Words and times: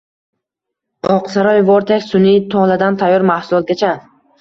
“Oqsaroy 1.17 1.63
Vortex”– 1.69 2.09
sun’iy 2.15 2.43
toladan 2.57 3.01
tayyor 3.05 3.31
mahsulotgacha 3.35 3.97